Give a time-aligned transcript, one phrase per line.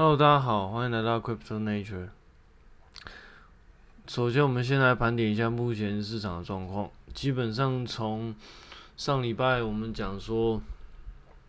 [0.00, 2.10] Hello，大家好，欢迎来到 Crypto Nature。
[4.06, 6.88] 首先，我们先来盘点一下目前市场的状况。
[7.12, 8.32] 基本上，从
[8.96, 10.62] 上礼拜我们讲说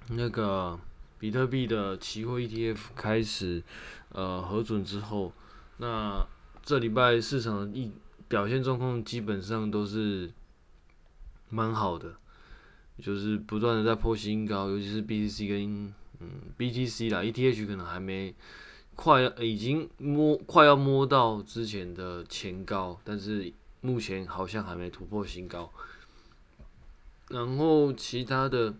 [0.08, 0.80] 那个
[1.20, 3.62] 比特币的期货 ETF 开始
[4.14, 5.32] 呃核准之后，
[5.78, 6.26] 那
[6.64, 7.92] 这礼拜市场一
[8.28, 10.32] 表现状况基本上都是
[11.50, 12.16] 蛮好的，
[13.00, 15.94] 就是不断的在破新高，尤其是 BTC 跟。
[16.22, 16.28] 嗯
[16.58, 18.36] ，BTC 啦，ETH 可能还没
[18.96, 25.72] 快，已经摸快要摸到之前的前高，但是目前好像还没突破新高。
[27.30, 28.74] 然后其他的，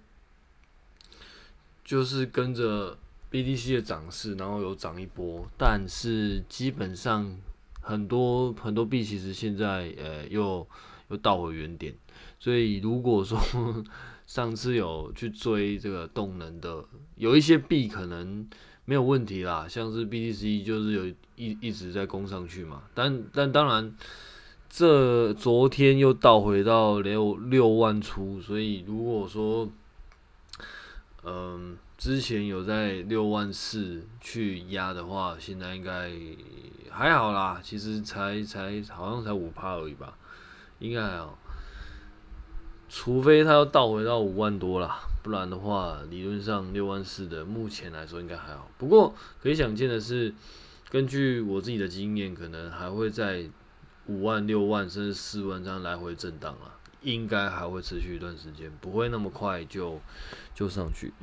[1.86, 2.98] 就是跟着
[3.32, 7.38] BTC 的涨势，然后有涨一波，但是基本上
[7.80, 10.68] 很多很多币其实现在呃又
[11.08, 11.96] 又倒回原点，
[12.38, 13.40] 所以如果说。
[14.30, 18.48] 上次有去追这个动能的，有一些币可能
[18.86, 23.92] 没有问题啦，像是 BTC 就是有一一直在攻上去嘛，但但当然，
[24.70, 29.68] 这昨天又倒回到六六万出，所以如果说，
[31.24, 36.12] 嗯，之前有在六万四去压的话，现在应该
[36.92, 40.16] 还好啦，其实才才好像才五趴而已吧，
[40.78, 41.39] 应该还好。
[43.02, 48.70] 除非它要倒回到五万多啦，不然的话，理论上六万四的目前来说应该还好。
[48.78, 50.34] 不过可以想见的是，
[50.90, 53.46] 根据我自己的经验，可能还会在
[54.08, 60.02] 五万、六万甚至四万这样来回震荡啦，应该还会持续一段时间，不会那么快就
[60.54, 61.14] 就上去。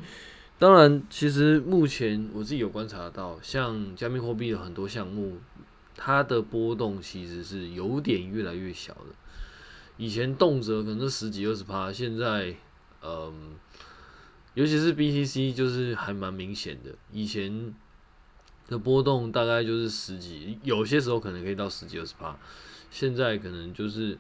[0.58, 5.36] 当然，其实目前我自己有观察到，像加密货币的很多项目，
[5.94, 9.14] 它的波动其实是有点越来越小的。
[9.98, 12.54] 以前动辄可能十几二十趴，现在，
[13.02, 13.56] 嗯，
[14.52, 16.94] 尤其是 BTC 就是还蛮明显的。
[17.10, 17.74] 以前
[18.68, 22.38] 的波动大概就是十几，有些时候可能可以到十几二十趴，
[22.90, 24.18] 现在可能就是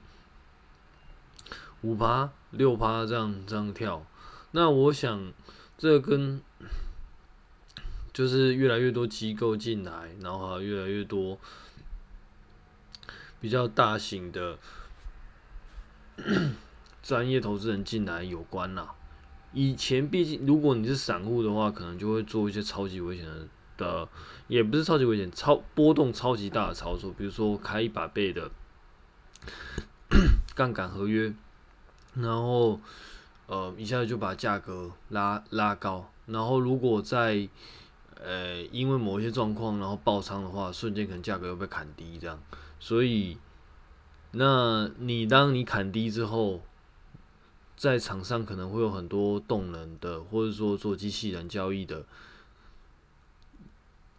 [1.82, 4.06] 五趴六趴这样这样跳。
[4.52, 5.30] 那我想
[5.76, 6.40] 这跟
[8.14, 11.38] 就是越来越多机构进来，然后还越来越多
[13.42, 14.58] 比较大型的。
[17.02, 18.94] 专业投资人进来有关啦。
[19.52, 23.26] 以前毕竟，如果你是散户的话，可能就会做一些超级危险
[23.76, 24.08] 的，
[24.48, 28.50] 也不是超级危险，超波动超级大的操作，比如说开一百倍的
[30.54, 31.32] 杠杆合约，
[32.14, 32.80] 然后
[33.46, 37.48] 呃一下子就把价格拉拉高，然后如果在
[38.22, 42.38] 呃因为某一些状况然后爆仓的话，瞬间可能价格又被砍低这样，
[42.80, 43.38] 所以。
[44.38, 46.60] 那你当你砍低之后，
[47.74, 52.04] 在场上可能会有很多动能的，或者说做机器人交易的，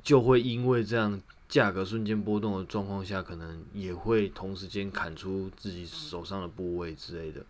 [0.01, 7.45] 就会因为这样价格瞬间波动的状况下，可能也会同时间砍出自己手上的部位之类的，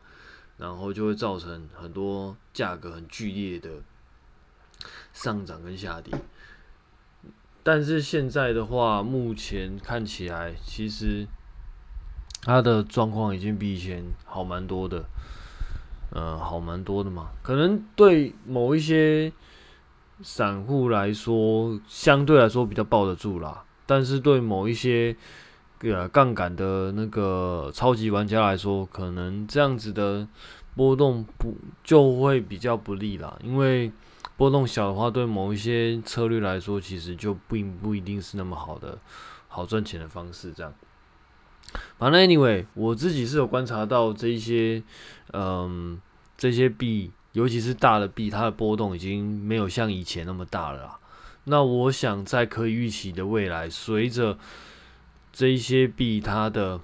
[0.58, 3.82] 然后就会造成很多价格很剧烈的
[5.14, 6.14] 上涨跟下跌。
[7.64, 11.28] 但是现在的话，目前看起来其实。
[12.48, 15.04] 他的状况已经比以前好蛮多的，
[16.12, 17.32] 呃，好蛮多的嘛。
[17.44, 19.34] 可能对某一些
[20.22, 23.66] 散户来说，相对来说比较抱得住啦。
[23.86, 25.14] 但是对某一些
[25.82, 30.26] 呃杠杆的那个超级玩家来说，可能这样子的
[30.74, 31.54] 波动不
[31.84, 33.38] 就会比较不利啦。
[33.44, 33.92] 因为
[34.38, 38.98] 波动小的话，对某一些策略来说，其实就并不一定是那么好的
[39.50, 40.74] 好赚钱的方式，这样。
[41.98, 44.82] 反正 anyway，我自己是有观察到这一些，
[45.34, 46.00] 嗯，
[46.38, 51.00] 这些币，尤其是大的币，它的波动已经没有像以前那么大了啦。
[51.46, 54.38] 那我想在可以预期的未来，随着
[55.32, 56.80] 这一些币它的，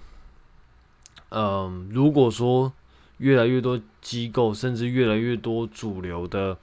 [1.29, 2.73] 嗯，如果说
[3.17, 6.57] 越来越多机构，甚至越来越多主流的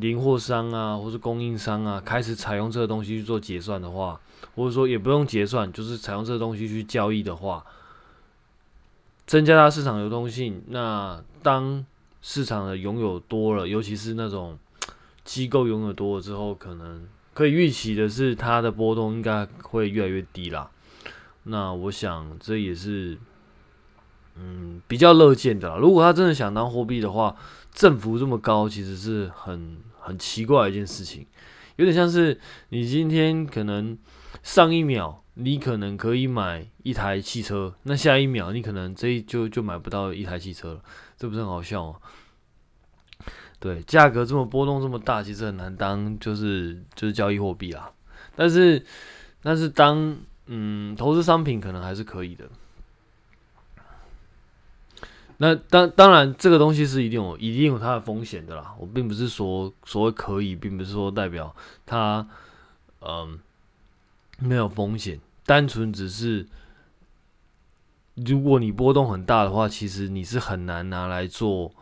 [0.00, 4.20] 零货商啊，或是供应商啊，开始采用这个东西去做结算的话。
[4.54, 7.64] 或者说也不用结算，就是采用这个东西去交易的话，
[9.26, 10.62] 增加它市场流动性。
[10.68, 11.84] 那当
[12.22, 14.58] 市场的拥有多了，尤其是那种
[15.24, 20.70] 机构拥有多了之后，可能可以预期的是，它的波动应该会越来越低啦。
[21.44, 23.16] 那我想这也是
[24.36, 25.76] 嗯比较乐见的啦。
[25.76, 27.36] 如果他真的想当货币的话，
[27.72, 29.78] 振幅这么高，其实是很
[30.08, 31.24] 很奇怪的一件事情，
[31.76, 32.40] 有点像是
[32.70, 33.96] 你今天可能。
[34.42, 40.82] 上一秒你可能可以买一台汽车，那下一秒你可能这就就买不到一台汽车了，
[41.16, 41.98] 这不是很好笑吗？
[43.58, 47.90] 对，价格这么波动这么大，其实很难当就是就是交易货币啊。
[48.36, 48.84] 但是，
[49.42, 50.16] 但是当
[50.46, 52.48] 嗯投资商品可能还是可以的。
[55.40, 58.74] 那当当然，这个东西是一定有一定有它的风险的啦。
[58.76, 61.54] 我并不是说所谓可以，并不是说代表
[61.86, 62.26] 它
[63.00, 63.38] 嗯
[64.40, 66.44] 没有风险，单纯只是
[68.16, 71.72] 如果你波动很大的话，其实你是很难拿来做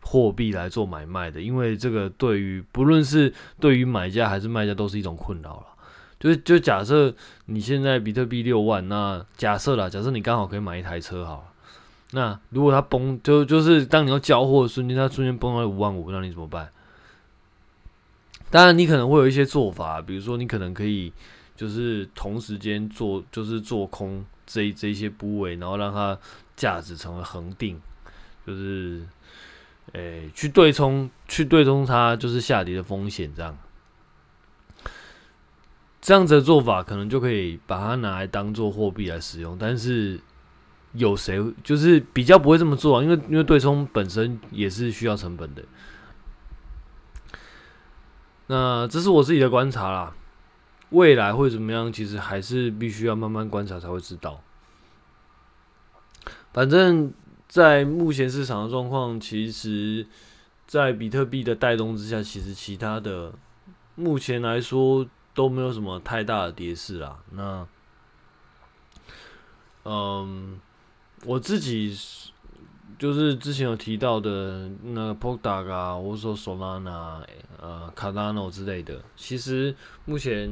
[0.00, 5.66] 货币来做买卖的，因为这个对于不论是对于买家还是卖家都是一种困扰了。
[6.18, 7.14] 就就假设
[7.46, 11.51] 你现在比特币六万，那假设啦，假设你刚好可以买一台车好了。
[12.14, 16.70] 那如果它崩，就就是当你要交货的瞬间，它瞬间崩到五万五，那你怎么办？
[18.50, 21.10] 当然，你可能会有一些做法，比如说你可能可以
[21.56, 26.18] 就是同时间做，就是做空这这一些部位，然后让它
[26.54, 27.80] 价值成为恒定，
[28.46, 29.00] 就是
[29.92, 33.56] 诶、去对冲，去对冲它就是下跌的风险，这样
[36.02, 40.20] 这样子的做法可能就可以把它拿来当做货币来使用，但是。
[40.94, 43.02] 有谁就是比较不会这么做啊？
[43.02, 45.62] 因为因为对冲本身也是需要成本的。
[48.48, 50.14] 那这是我自己的观察啦，
[50.90, 51.90] 未来会怎么样？
[51.90, 54.42] 其实还是必须要慢慢观察才会知道。
[56.52, 57.14] 反正，
[57.48, 60.06] 在目前市场的状况，其实，
[60.66, 63.32] 在比特币的带动之下，其实其他的
[63.94, 67.20] 目前来说都没有什么太大的跌势啦。
[67.30, 67.66] 那，
[69.84, 70.60] 嗯。
[71.24, 71.96] 我自己
[72.98, 77.24] 就是之前有提到的那个 Polkadot 啊，或者说 Solana、
[77.60, 79.74] 呃 Cardano 之类的，其实
[80.04, 80.50] 目前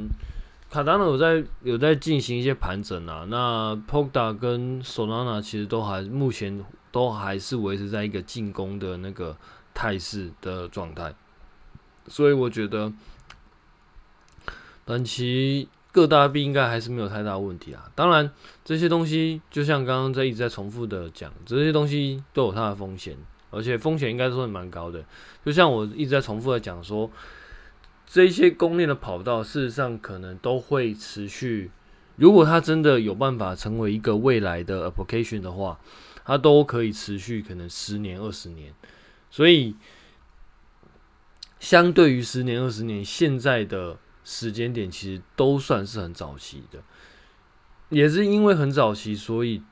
[0.70, 3.26] Cardano 有在有在进行一些盘整啊。
[3.28, 9.36] 那 p o d a 跟 Solana 其实都还目前都还是维持在一个进攻的那个
[9.74, 11.14] 态势的状态，
[12.06, 12.92] 所以我觉得
[14.84, 15.68] 短期。
[15.92, 17.90] 各大币应该还是没有太大问题啊。
[17.96, 18.30] 当然，
[18.64, 23.16] 这些东西就像刚刚在一直在重复的讲，这些东西都有它的风险，
[23.50, 25.04] 而且风险应该说蛮高的。
[25.44, 27.10] 就像我一直在重复的讲说，
[28.06, 31.72] 这些公链的跑道事实上可能都会持续。
[32.14, 35.80] 如果它真的有办法成为一个未来的 application 的话，
[36.24, 38.72] 它都可以持续可能十年、二十年。
[39.28, 39.74] 所以，
[41.58, 43.98] 相对于十年、二十年，现在的。
[44.22, 46.82] 时间点其实都算是很早期的，
[47.88, 49.62] 也是因为很早期，所以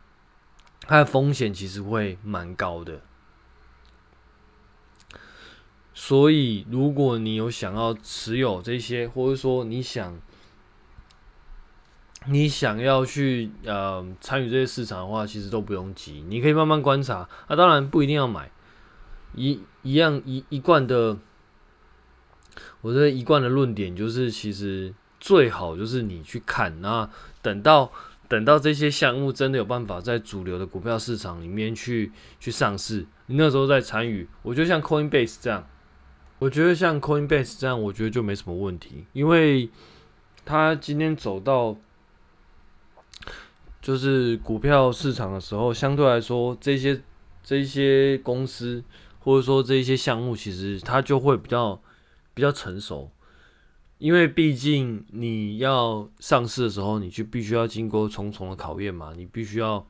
[0.81, 3.03] 它的风险其实会蛮高的。
[5.93, 10.19] 所以，如果你有想要持有这些，或者说你想
[12.27, 17.29] 你想要去呃参与这些市场的话，其实都不用急，你可以慢慢观察。
[17.47, 18.51] 啊，当然不一定要买
[19.35, 21.19] 一一样一一贯的。
[22.81, 27.11] 我这一贯的论点就是，其实最好就是你去看，那
[27.43, 27.91] 等到
[28.29, 34.29] 等到这些项目真的有办法在主流的股票市场里面去去上市，你那时候再参与。
[34.43, 35.67] 我觉得像 Coinbase 这样，
[36.39, 39.69] 我觉得像 Coinbase 这样，我觉得就没什么问题，因为
[40.45, 41.77] 他今天走到
[43.83, 47.03] 就是股票市场的时候，相对来说，这些
[47.43, 48.85] 这些公司
[49.19, 51.81] 或者说这些项目，其实它就会比较。
[52.39, 53.11] 比较成熟，
[53.99, 59.13] 因为毕竟你要上市的时候，你就必须要经过重重的考验嘛。
[59.17, 59.85] 你必须要，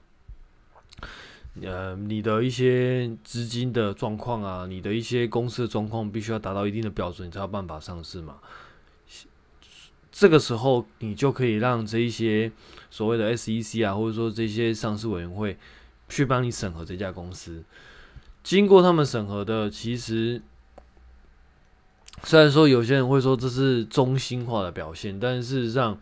[1.61, 8.39] 呃，你的一些资金的状况啊，你的一些公司的状况，必须要达到一定的标准，你才有办法上市嘛。
[10.11, 12.51] 这个时候，你就可以让这一些
[12.91, 15.59] 所谓的 SEC 啊，或者说这些上市委员会
[16.09, 17.63] 去帮你审核这家公司。
[18.43, 20.41] 经过他们审核的，其实。
[22.25, 25.99] 虽然说有些人会说这是中心化的表现，但事实上，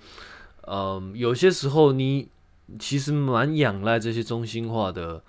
[0.66, 2.28] 嗯，有些时候你
[2.78, 5.22] 其实蛮仰赖这些中心化的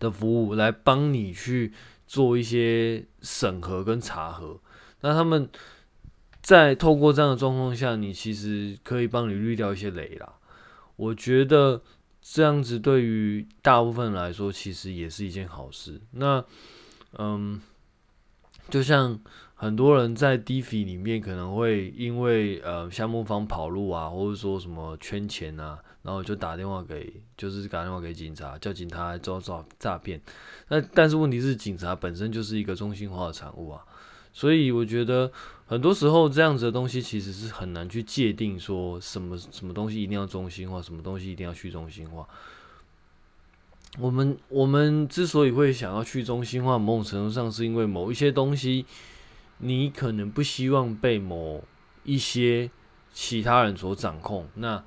[0.00, 1.72] 的服务来帮你去
[2.06, 4.58] 做一些审核跟查核。
[5.02, 5.48] 那他们
[6.40, 10.32] 在透过这样的状况下，你其实可以帮你滤掉一些雷啦。
[10.96, 11.82] 我觉得
[12.20, 16.00] 这样子对于大部分来说，其实也是一件好事。
[16.12, 16.44] 那，
[17.18, 17.60] 嗯。
[18.70, 19.18] 就像
[19.62, 30.20] 很多人在 DeFi 里面可能会因为呃项目方跑路啊，或者说什么圈钱啊，然后就打电话给，就是打电话给警察，叫警察来抓抓诈骗。
[30.66, 33.80] 那但是问题是，警察本身就是一个中心化的产物啊，
[34.32, 35.30] 所以我觉得
[35.66, 42.26] 很多时候这样子的东西其实是很难去界定说什么什么东西一定要中心化，什么东西一定要去中心化。
[44.00, 48.84] 我们我们之所以会想要去中心化，某种程度上是因为某一些东西，
[49.64, 51.62] 你可能不希望被某
[52.04, 52.70] 一些
[53.12, 54.46] 其他人所掌控。
[54.56, 54.82] 那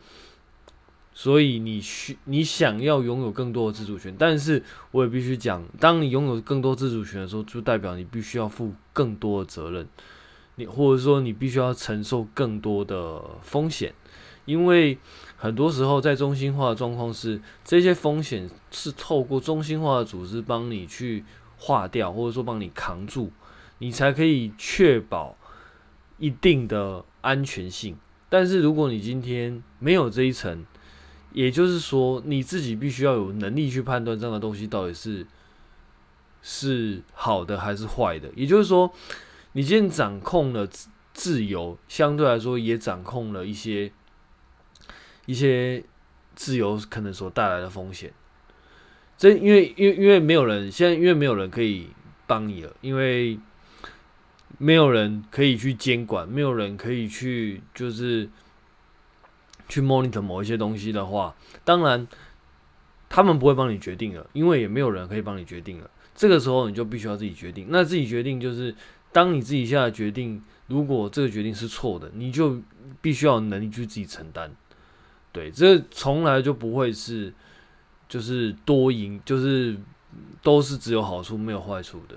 [1.14, 9.88] 所以你需你想要拥有更多的自主权，但是我也必须讲，当你拥有更多自主权的时候，就代表你必须要负更多的责任，
[10.56, 13.94] 你或者说你必须要承受更多的风险，
[14.44, 14.98] 因为
[15.38, 21.24] 很多时候在中心化的状况是，这些风险是透过中心化的组织帮你去
[21.58, 23.32] 化掉，或者说帮你扛住，
[23.80, 25.38] 你才可以确保
[26.18, 27.98] 一定的安全性。
[28.30, 30.66] 但是如果你今天没有这一层，
[31.32, 35.26] 也就是说，你自己必须要有能力去判断这样的东西到底是
[36.42, 38.30] 是好的还是坏的。
[38.36, 38.92] 也就是说，
[39.54, 40.68] 你今天掌控了
[41.14, 43.92] 自由，相对来说也掌控了一些
[45.26, 45.84] 一些
[46.34, 48.14] 自由可能所带来的风险。
[49.18, 51.90] 这因为因为因为没有人现在因为没有人可以
[52.28, 53.40] 帮你了，因为
[54.58, 58.30] 没有人可以去监管，没有人可以去就是。
[59.68, 62.08] 去 monitor 某一些东西的话，当然
[63.10, 65.90] 他们不会帮你决定了，因为也没有人可以帮你决定了。
[66.14, 67.66] 这个时候你就必须要自己决定。
[67.72, 68.76] 那自己决定就是，
[69.12, 72.62] 当你自己下的决定，如果这个决定是错的，你就
[73.02, 74.56] 必须要有能力去自己承担。
[75.32, 77.34] 对，这从来就不会是
[78.08, 79.76] 就是多赢，就是
[80.44, 82.16] 都是只有好处没有坏处的。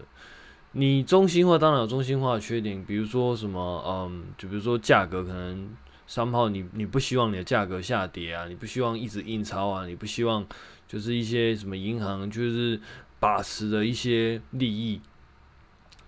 [0.79, 5.69] 你中心化当然有中心化的缺点，比如说什么，嗯，就比如说价格可能。
[6.09, 8.47] 商号，你你不希望你的价格下跌啊？
[8.49, 9.87] 你不希望一直印钞啊？
[9.87, 10.43] 你不希望
[10.87, 12.81] 就是一些什么银行就是
[13.21, 15.03] 把持的一些利益，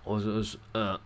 [0.03, 0.99] 或者是呃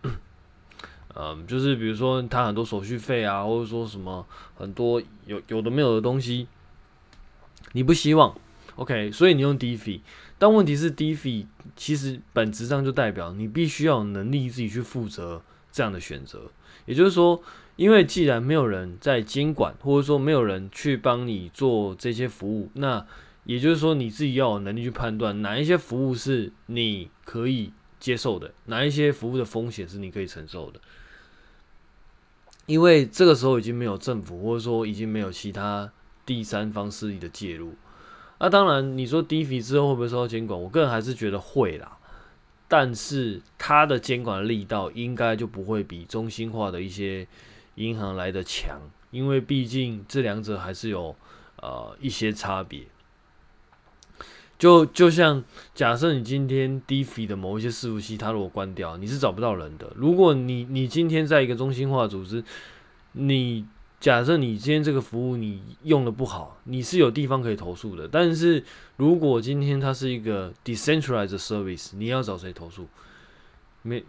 [1.14, 6.48] 嗯，就是比如说他很多手续费啊，或者说什么很多有有的没有的东西，
[7.72, 8.34] 你不希望
[8.76, 9.12] ，OK？
[9.12, 10.00] 所以你用 DeFi，
[10.38, 16.50] 但问题是 DeFi 其实本质上就代表你必须要有能力自己去负责这样的选择，
[16.86, 17.42] 也就是说。
[17.76, 23.06] 因为既然没有人在监管，或者说没有人去帮你做这些服务，那
[23.44, 30.80] 也就是说你自己要有能力去判断哪一些服务是你可以接受的，哪一些服务的风险是你可以承受的。
[32.64, 35.92] 因为这个时候已经没有政府，或者说已经没有其他
[36.24, 37.74] 第三方势力的介入。
[38.38, 40.60] 那当然，你说 DeFi 之后会不会受到监管？
[40.60, 41.98] 我个人还是觉得会啦。
[42.68, 47.26] 但是它的监管力道应该就不会比中心化的一些。
[47.76, 51.14] 银行来的强，因为毕竟这两者还是有
[51.60, 52.84] 呃一些差别。
[54.58, 59.92] 就就像假设你今天 DeFi 的某一些伺服器，它如果关掉，你是找不到人的。
[59.94, 62.42] 如果你你今天在一个中心化组织，
[63.12, 63.66] 你
[64.00, 68.06] 假设你今天这个服务你用的不好，你是有地方可以投诉的。
[68.06, 68.62] 但是
[68.96, 72.86] 如果今天它是一个 decentralized service，你要找谁投诉？
[73.82, 74.04] 没。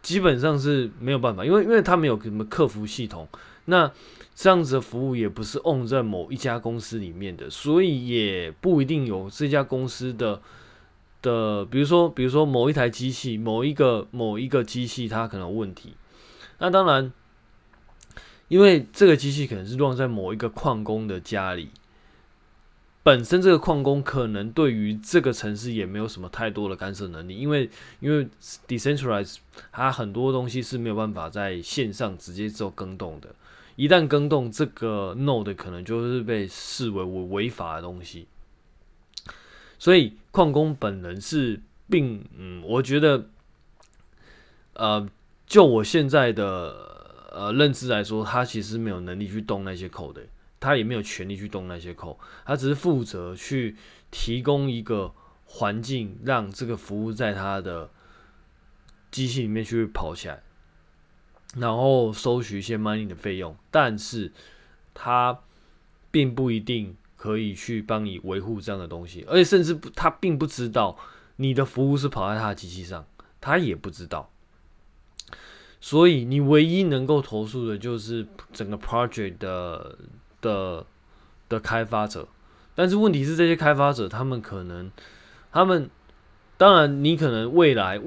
[0.00, 3.28] 基本上是没有办法，因为因为他没有什么客服系统，
[3.64, 3.90] 那
[4.32, 10.40] 这样子的服务也不是 own 在某一家公司里面的，所以也不一定有这家公司的
[11.20, 15.94] 的，比如说比如说某一台机器，某一个某一个机器它可能有问题，
[16.58, 17.12] 那当然，
[18.48, 21.70] 因为这个机器可能是装在某一个矿工的家里。
[23.04, 28.28] 本身这个矿工可能对于这个城市也没有什么太多的干涉能力，因为因为
[28.66, 29.36] decentralized
[29.72, 33.34] 它很多东西是没有办法在线上直接做更动的，
[33.76, 38.26] 一旦更动，这个 node 可能就是被视为违违法的东西。
[39.78, 43.26] 所以矿工本人是并嗯，我觉得，
[44.74, 45.08] 呃，
[45.46, 46.97] 就我现在的
[47.38, 50.22] 呃认知来说，他其实没有能力去动那些 code 的。
[50.60, 53.76] 他也没有权利去动那些扣，他只是负责去
[54.10, 55.14] 提供一个
[55.44, 57.88] 环境，让这个服务在他的
[59.12, 60.42] 机器里面去跑起来，
[61.54, 63.56] 然后收取一些 money 的费用。
[63.70, 64.32] 但是，
[64.92, 65.38] 他
[66.10, 70.98] 并不一定可以去帮你维护这样的东西，而且甚至，他并不知道
[71.36, 73.06] 你的服务是跑在他的机器上，
[73.40, 74.28] 他也不知道。
[75.80, 79.96] 所以，你唯一能够投诉的就是整个 project 的。
[80.40, 80.86] 的
[81.48, 82.28] 的开发者，
[82.76, 84.88] 但是问题是这些开发者，他们可能，
[85.50, 85.90] 他们
[86.58, 88.00] 当然，你可能未来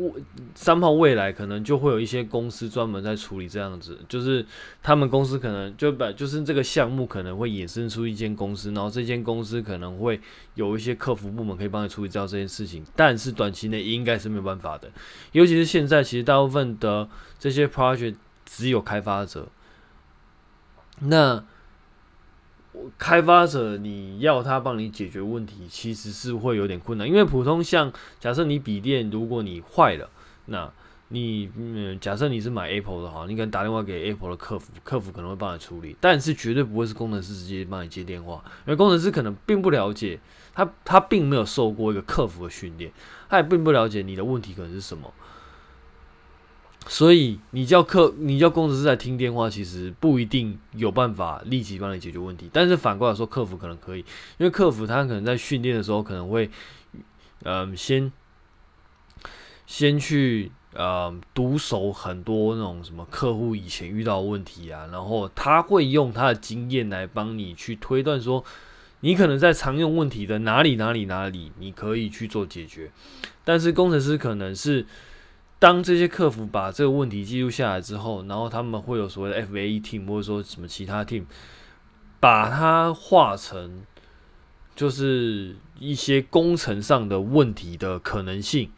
[0.53, 4.45] 三炮未来可能就会有一些公司专门在处理这样子，就是
[4.83, 10.19] 他们公司可能就把就是这个项目可能会衍生出一间公司，然后这间公司可能会
[10.55, 14.91] 有一些客服部门可以帮你处理掉这件事情，但是短期内应该是没有办法的，
[15.31, 17.07] 尤其是现在，其实大部分的
[17.39, 18.15] 这些 project
[18.45, 19.47] 只有开发者，
[20.99, 21.43] 那。
[22.97, 30.09] 开发者，你要他帮你解决问题，其实是会有点困难，因为普通像假设你笔电如果你坏了，
[30.45, 30.71] 那
[31.09, 40.17] 你嗯，假设你是买 Apple 的话，你可能打电话给 Apple 的客服，客服可能会帮你处理，但是绝对不会是工程师直接帮你接电话，因为工程师可能并不了解，
[40.53, 42.89] 他他并没有受过一个客服的训练，
[43.27, 45.13] 他也并不了解你的问题可能是什么。
[46.87, 52.49] 所以你叫客，你叫工程师来听电话，其实不一定有办法立即帮你解决问题。
[52.51, 53.99] 但是反过来说，客服可能可以，
[54.37, 56.49] 因为客服他可能在训练的时候，可能会，
[57.43, 58.11] 嗯，先
[59.67, 68.43] 先去呃读熟很多那种什么客户以前遇到问题啊，然后他会用他的经验来帮你去推断说，
[69.01, 72.91] 你可能在常用问题的哪里哪里哪里，你可以去做解决。
[73.45, 74.87] 但是工程师可能是。
[75.61, 81.25] 当这些客服把这个问题记录下来之后，然后他们会有所谓的 FAE team 或者说什么其他 team，
[82.19, 83.83] 把它化成
[84.75, 88.71] 就是一些工程上的问题的可能性，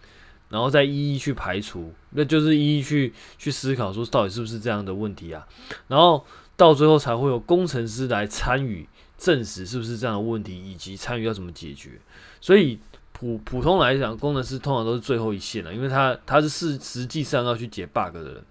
[0.49, 5.47] 然后再一一去排除，那就是一一去去思考说到底是不是这样的问题啊，
[5.87, 6.25] 然后
[6.57, 11.91] 到最后才会有工程师来参与证实是不是这样的问题，以及参与要怎么解决，
[12.41, 12.77] 所以。
[13.13, 18.43] 普普通来讲，工程师通常都是最后一线了，因为他他是实实际上要去解 bug 的人。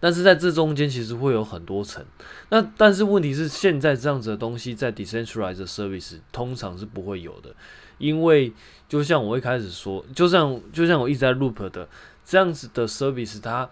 [0.00, 2.04] 但是在这中间，其实会有很多层。
[2.48, 7.54] 那但是问题是，现在这样子的东西在 decentralized service 通常是不会有的，
[7.98, 8.52] 因为
[8.88, 11.88] 就像我一开始说，就像就像我一直在 loop 的
[12.24, 13.68] 这样子的 service，它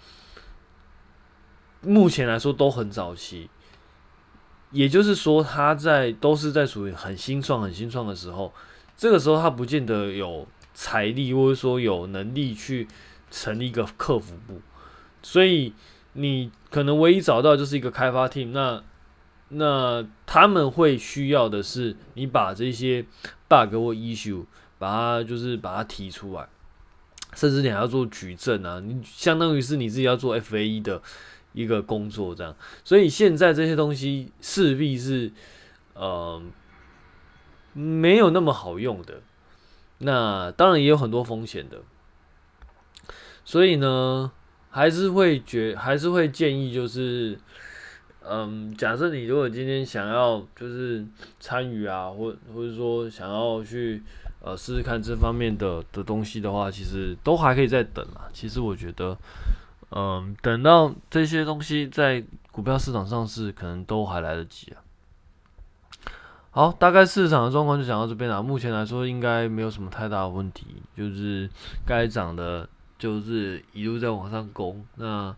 [1.81, 3.51] 目前来说都很早期，
[4.71, 8.53] 也就是说，它在都是在属于很新创、很新创的时候。
[9.01, 12.87] 这个时候他不见得有财力，或者说有能力去
[13.31, 14.61] 成立一个客服部，
[15.23, 15.73] 所以
[16.13, 18.49] 你可能唯一找到就是一个开发 team。
[18.49, 18.85] 那
[19.49, 23.03] 那他们会需要的是你把这些
[23.49, 24.45] bug 或 issue
[24.79, 26.47] 把它就是把它提出来，
[27.35, 31.01] 甚至你还要做举证啊，你相当于是你自己要做 FAE 的
[31.55, 32.55] 一个工作这样。
[32.85, 35.33] 所以现在这些东西势必是
[35.95, 36.43] 呃。
[37.73, 39.21] 没有那么好用的，
[39.99, 41.83] 那当然也有很多风险的，
[43.45, 44.33] 所以呢，
[44.71, 47.39] 还是会觉还是会建议就是，
[48.23, 51.07] 嗯，假设你如果今天想要就是
[51.39, 54.03] 参与啊，或或者说想要去
[54.43, 58.29] 呃试试看这方面的的东西的话，其实都还可以再等啊。
[58.33, 59.17] 其实我觉得，
[59.91, 64.83] 嗯，等到这些东西在股票市场上市，可能都还来得及啊。
[66.53, 68.43] 好，大概市场的状况就讲到这边了。
[68.43, 71.49] 目前来说，应该没有什么太大的问题，就是
[71.87, 74.85] 该涨的，就是一路在往上攻。
[74.97, 75.33] 那，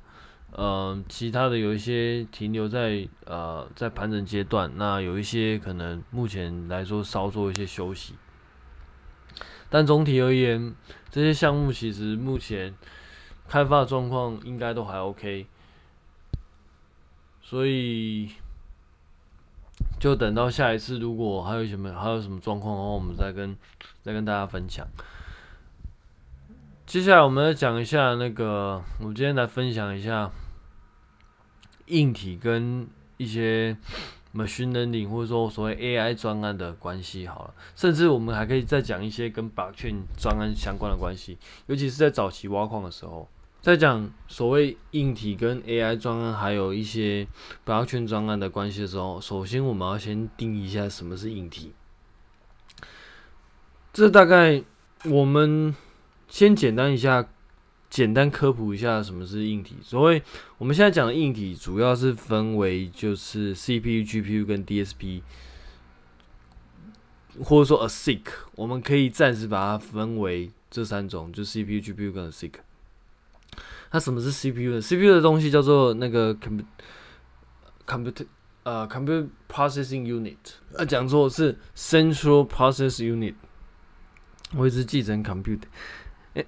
[0.53, 8.15] 呃，其他的有一些停留在呃在盘整阶段，那有一些可能目前来说稍做一些休息。
[9.69, 10.75] 但总体而言，
[11.11, 12.75] 这些项目其实目前
[13.47, 15.47] 开发状况应该都还 OK，
[17.43, 18.31] 所以。
[19.99, 23.57] 就等到下一次，如果还有什么还有什么状况的话，我们再跟
[24.03, 24.87] 再跟大家分享。
[26.87, 30.31] 接下来我们来讲一下那个，我今天来分享一下
[31.87, 33.77] 硬体跟一些
[34.35, 37.27] machine learning 或者说所谓 AI 专案的关系。
[37.27, 43.29] 好了，甚至我们还可以再讲一些跟白券专案相关的关系，尤其是在早期挖矿的时候。
[43.63, 47.29] 在讲所谓硬体跟 AI 专案，还有一些
[47.65, 51.73] Blockchain 专案的关系的时候，首先我们要先定义一下什么是硬体。
[53.93, 54.65] 这大概
[55.05, 55.73] 我们
[56.27, 57.29] 先简单一下，
[57.89, 59.77] 简单科普一下什么是硬体。
[59.81, 60.21] 所谓
[60.59, 65.23] 我们现在讲的硬体，主要是分为就是 CPU、GPU 跟 DSP，
[67.45, 68.23] 或者说 ASIC，
[68.57, 72.55] 我们可以暂时把它分为这三种，就 CPU、GPU 跟 ASIC。
[73.93, 76.65] 它什么是 CPU 呢？CPU 的东西叫做那个 computer
[77.87, 78.27] computer
[78.63, 80.37] 呃 computer processing unit，
[80.77, 83.35] 啊讲错是 central process unit，
[84.57, 85.65] 我一直记成 computer，
[86.35, 86.47] 诶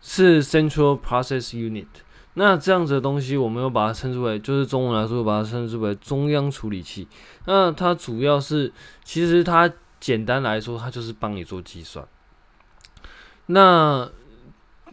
[0.00, 1.86] 是 central process unit。
[2.34, 7.06] 那这样子的东西，我们又把它称之为，就是中文来说，把它称之为中央处理器。
[7.44, 8.72] 那它主要是，
[9.04, 12.08] 其实它简单来说，它就是帮你做计算。
[13.46, 14.10] 那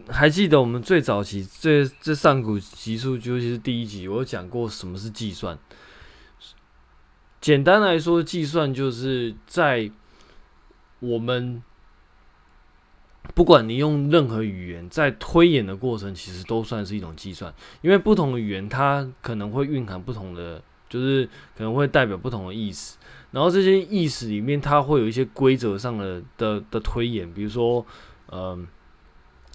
[0.08, 5.58] 还记得我们最早期这这上古集数，尤其是第一集，我有讲过什么是计算。
[7.42, 9.92] 简单来说，计算就是在
[11.00, 11.64] 我们
[13.34, 17.54] 不管你用任何语言，在推演的过程，其实都算是一种计算。
[17.82, 22.98] 因为不同的语言，它可能会蕴含不同的，就是可能会代表不同的意思。
[23.32, 27.86] 然后这些意思里面，它会有一些规则上的的的推演，比如说，
[28.32, 28.68] 嗯。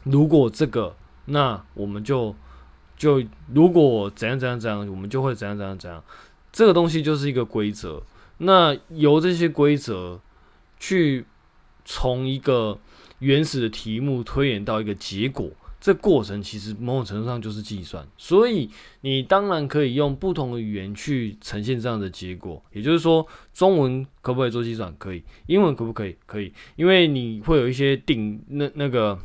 [0.04, 2.34] 如果这个那我们就
[2.96, 6.02] 就如果怎样怎样怎样，我们就会怎样怎样怎样。
[6.52, 8.02] 这个东西就是一个规则。
[8.38, 10.20] 那由这些规则
[10.78, 11.24] 去
[11.84, 12.78] 从一个
[13.18, 15.50] 原始的题目推演到一个结果。
[15.80, 18.70] 这过程其实某种程度上就是计算，所以
[19.02, 22.62] 你当然可以用不同的语言去呈现这样的结果。
[22.72, 24.94] 也就是说，中文可不可以做计算？
[24.96, 25.22] 可以。
[25.44, 26.16] 英文可不可以？
[26.24, 26.50] 可以。
[26.76, 29.18] 因为你会有一些定那那个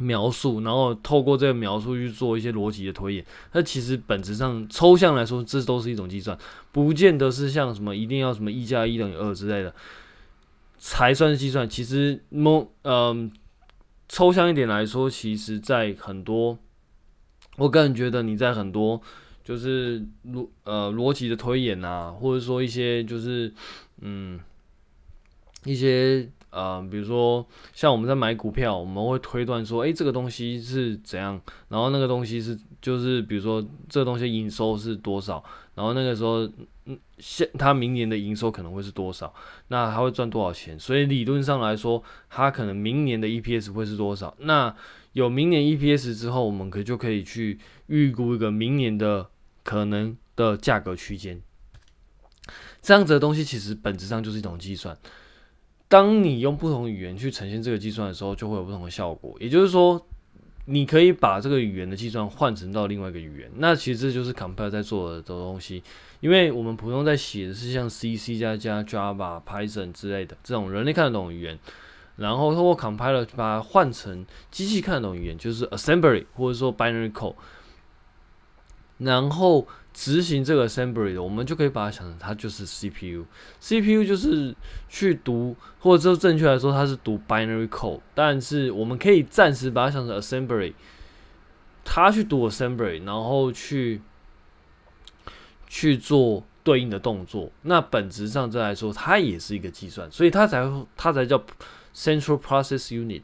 [0.00, 3.24] 描述，然后透过这个描述去做一些逻辑的推演。
[3.52, 6.36] 那其实本质上抽象来说，这都是一种计算，
[6.72, 9.74] 不见得是像什么一定要什么一加一等于二之类的
[10.78, 11.68] 才算是计算。
[11.68, 13.30] 其实某嗯。
[14.12, 16.58] 抽象一点来说，其实，在很多，
[17.58, 19.00] 我个人觉得你在很多
[19.44, 23.54] 就是逻呃逻辑的推演啊，或者说一些就是
[24.00, 24.40] 嗯
[25.64, 35.42] 一些呃，比如说像我们在买股票，我们会推断说，诶，这个东西是怎样，然后那个东西是就是比如说这个东西营收是多少，
[35.74, 36.48] 然后那个时候。
[37.18, 39.32] 现他明年的营收可能会是多少？
[39.68, 40.76] 那他会赚多少钱？
[40.76, 44.34] 所以理论上来说，他可能明年的 EPS 会是多少？
[44.40, 44.74] 那
[45.12, 49.28] 有明年 EPS 之后，我们可就可以去预估一个明年的
[49.62, 51.40] 可能的价格区间。
[52.82, 54.96] 这样子的东西其实本质上就是一种计算。
[55.90, 59.36] 当你用不同语言去呈现这个计算的时候，就会有不同的效果。
[59.40, 60.00] 也就是说，
[60.66, 63.50] 你可以把这个语言的计算换成到另外一个语言。
[63.56, 65.82] 那其实这就是 Compile 在做的东西。
[66.20, 71.58] 因为我们普通在写的是像 C、C 加加、Java、Python 之类的这种人类看得懂的语言，
[72.14, 77.34] 然后通过 compiler 把它换成机器看得懂语言，就是 assembly 或者说 binary code，
[79.00, 83.26] 然后执行这个 assembly 的，我们就可以把它想成它就是 CPU。
[83.60, 84.54] CPU 就是
[84.88, 90.72] 去读，或者说正确来说，它是读 binary code，但是我们可以暂时把它想成 assembly，
[91.84, 94.00] 它去读 assembly，然后去。
[95.72, 101.40] 去做对应的动作，那本质上这来说，它也是一个计算，所以它才它才叫
[101.94, 103.22] Central Process Unit，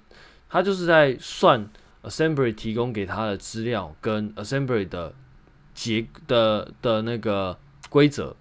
[0.49, 1.69] 它就是在算
[2.05, 5.13] Assembly 提供给它的资料跟 Assembly 的
[5.77, 7.57] 结的的那个
[7.89, 8.35] 规则。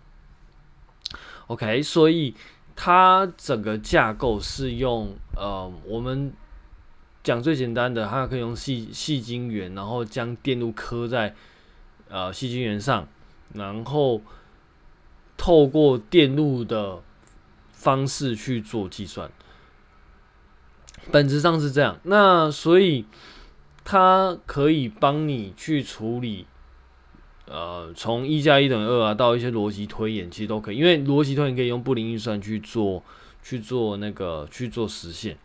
[1.45, 2.33] OK，所以
[2.75, 6.33] 它整个架构是用呃，我们
[7.21, 11.35] 讲最简单的，它可以用细细晶圆，然后将电路刻在
[12.09, 13.07] 呃细晶圆上。
[13.53, 14.21] 然后
[15.37, 17.01] 透过电路的
[17.71, 19.31] 方式去做计算，
[21.09, 21.97] 本质上是这样。
[22.03, 23.05] 那所以
[23.85, 26.47] 它可以帮你去处理，
[27.47, 30.77] 呃，从一加一等于二啊，到一些逻辑推演，其实都可以。
[30.77, 33.03] 因为逻辑推演可以用布林运算去做，
[33.43, 35.37] 去做那个去做实现。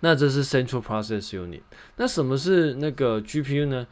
[0.00, 1.62] 那这是 Central Process Unit。
[1.96, 3.86] 那什么是那个 GPU 呢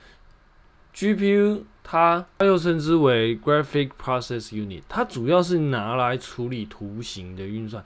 [0.95, 7.85] ？GPU 它它又称之为 Graphic Process Unit，它主要是拿来处理图形的运算，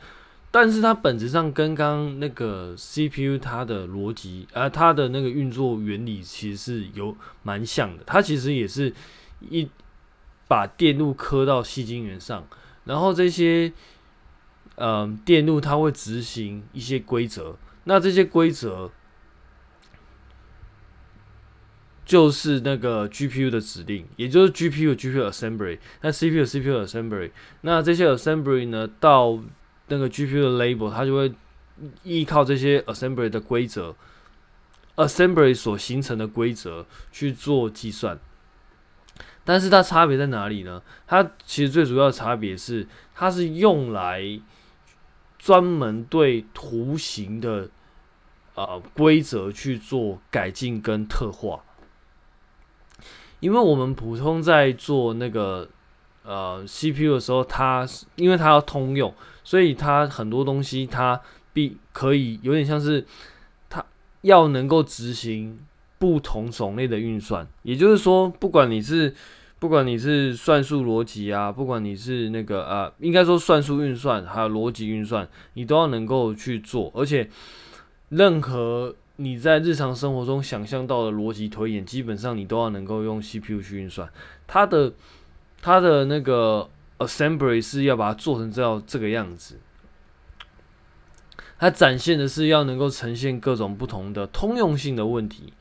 [0.55, 8.05] 但是它本质上跟刚刚那个 CPU 它的逻辑啊、它的那个运作原理其实是有蛮像的。
[8.07, 8.95] 它其实也是
[9.41, 9.69] 一
[10.47, 12.47] 把电路刻到细晶圆上，
[12.85, 13.73] 然后这些
[14.77, 18.93] 呃电路它会执行一些规则，那这些规则。
[22.07, 27.31] 就是那个 GPU 的指令，也就是 GPU GPU assembly，那 CPU CPU assembly，
[27.63, 29.43] 那这些 assembly 呢，到
[29.89, 31.33] 那个 GPU 的 label，它就会
[32.03, 33.95] 依靠这些 assembly 的规则
[34.97, 38.19] ，assembly 所形成的规则去做计算。
[39.45, 40.83] 但是它差别在哪里呢？
[41.07, 44.41] 它其实最主要的差别是，它是用来
[45.39, 47.69] 专门对图形的
[48.55, 51.63] 呃规则去做改进跟特化。
[53.41, 55.69] 因为我们普通在做那个
[56.25, 61.21] 呃 CPU 的时候，它因为它要通用，所以它很多东西它
[61.53, 63.07] 必可以有点像是
[63.71, 63.85] 它
[64.23, 65.59] 要能够执行
[65.99, 67.47] 不同种类的运算。
[67.63, 69.15] 也就是说，不管你是
[69.59, 77.29] 不管你是算术逻辑啊，不管你是那个呃，应该说算术运算还有逻辑运算，你都要能够去做，而且
[78.09, 78.95] 任何。
[79.17, 84.11] 你在日常生活中想象到的逻辑推演，基本上你都要能够用 CPU 去运算。
[84.45, 84.93] 它的
[85.65, 89.59] 它的那个 assembly 是要把它做成这样这个样子。
[91.59, 95.55] 它展现的是要能够呈现各种不同的通用性的问题，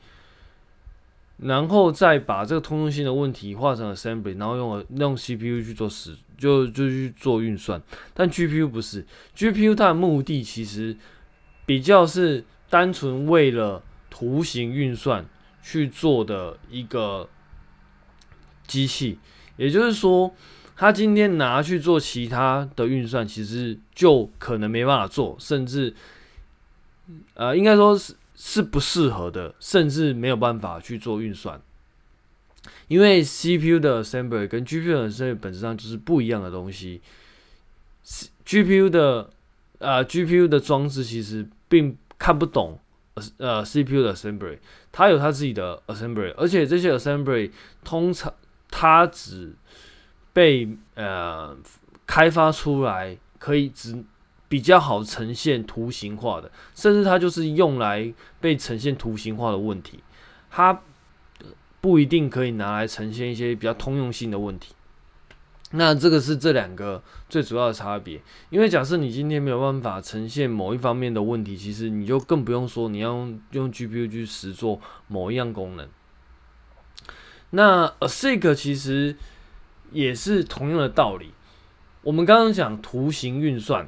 [1.38, 7.80] 然后再把这个通用性的问题化成 assembly，然后用用 CPU 去做实就就去做运算。
[8.12, 10.96] 但 GPU 不是，GPU 它的目的其实
[11.64, 12.44] 比较是。
[12.70, 15.24] 单纯为了图形运算
[15.62, 17.28] 去做的一个
[18.66, 19.20] 机器，
[19.56, 20.34] 也就是说，
[20.76, 25.94] 他今天拿去做其他的运算，其实就可能没办法做，甚至，
[27.34, 31.60] 呃，应该说是是不适合的，甚至没有办法去做运算，
[32.88, 37.00] 因为 CPU 的 assembly 跟 GPU 的 assembly 本质上就是不一样的东西
[38.44, 39.30] ，GPU 的
[39.78, 42.78] 呃 GPU 的装置其实并看不懂
[43.36, 44.58] 呃 CPU 的 assembly，
[44.90, 47.52] 它有它自己的 assembly，而且这些 assembly
[47.84, 48.34] 通常
[48.76, 49.54] 它只
[50.32, 51.56] 被呃
[52.04, 54.04] 开发出来，可以只
[54.48, 60.02] 比较好呈现图形化的，甚至它就是用来被呈现图形化的问题，
[60.50, 60.80] 它
[61.80, 64.74] 不一定可以拿来呈现一些比较通用性的问题。
[65.70, 75.88] 那这个是这两个最主要的差别，因为假设你今天没有办法呈现某一方面的问题，其实你就更不用说你要用用 GPU 去实做某一样功能。
[77.54, 79.16] 那 ASIC 其实。
[79.92, 81.30] 也是同样的道理。
[82.02, 83.86] 我们刚刚讲图形运算，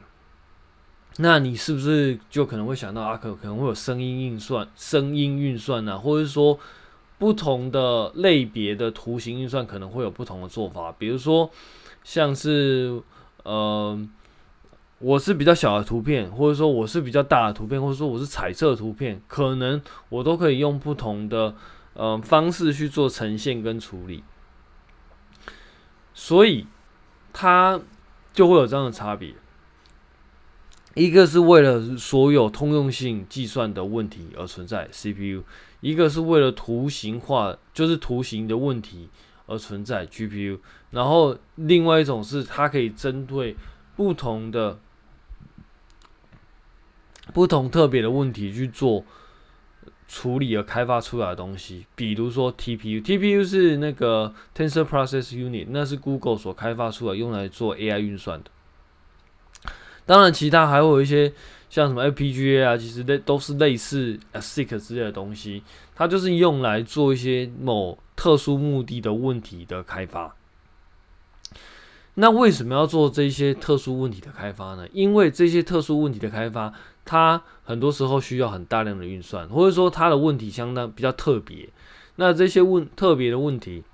[1.17, 3.17] 那你是不是就可能会想到啊？
[3.17, 6.61] 可可能会有声音运算、声音运算啊，或者说
[7.19, 10.95] 不同的类别的图形运算可能会有不同的做法。
[10.97, 11.51] 比如说，
[12.05, 13.03] 像是
[13.43, 13.99] 呃，
[15.01, 21.57] 我是比较小的图片，或者说我是比较大的图片，或者说我是彩色图片，可能我都可以用不同的
[21.99, 24.23] 嗯方式去做呈现跟处理。
[26.15, 26.67] 所以，
[27.33, 27.81] 它
[28.33, 29.35] 就会有这样的差别。
[30.95, 35.45] 一个是为了所有通用性计算的问题而存在 CPU，
[35.83, 39.11] 一个是为了图形化，就是图形的问题
[39.45, 40.59] 而存在 GPU。
[40.91, 43.55] 然后，另外一种是它可以针对
[43.95, 44.79] 不同的、
[47.35, 49.05] 不同特别的问题去做。
[50.09, 58.51] 处理而开发出来的东西，比如说 TPU，TPU 是那个 Tensor Process Unit，那是 Google 所开发出来用来做 AI 运算的。
[60.05, 61.33] 当然，其他还会有一些
[61.69, 65.65] 像什么 FPGA 啊，其实类都是类似 ASIC 之类的东西，
[65.97, 70.37] 它就是用来做一些某特殊目的的问题的开发。
[72.15, 74.87] 那为什么要做这些特殊问题的开发呢？
[74.93, 76.73] 因为这些特殊问题的开发，
[77.07, 81.71] 它很多时候需要很大量的运算，或者说它的问题相当比较特别。
[82.17, 83.85] 那这些问特别的问题，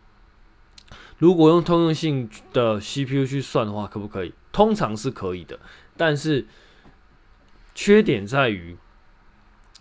[1.18, 4.32] 如果用通用性的 CPU 去算的话，可不可以？
[4.50, 5.60] 通常是可以的，
[5.96, 6.46] 但是
[7.74, 8.76] 缺点在于，